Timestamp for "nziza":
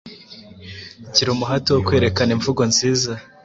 2.71-3.11